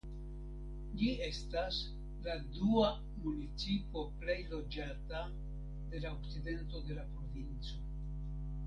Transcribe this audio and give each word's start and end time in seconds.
Ĝi 1.01 1.09
estas 1.25 1.77
la 2.29 2.37
dua 2.55 2.87
municipo 3.27 4.03
plej 4.25 4.39
loĝata 4.55 5.23
de 5.93 6.03
la 6.07 6.17
okcidento 6.19 6.87
de 6.91 7.01
la 7.01 7.09
provinco. 7.13 7.89